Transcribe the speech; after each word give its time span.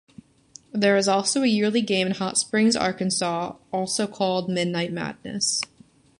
There 0.71 0.97
is 0.97 1.07
also 1.07 1.43
a 1.43 1.45
yearly 1.45 1.83
game 1.83 2.07
in 2.07 2.13
Hot 2.15 2.35
Springs, 2.35 2.75
Arkansas 2.75 3.57
also 3.71 4.07
called 4.07 4.49
Midnight 4.49 4.91
Madness. 4.91 5.61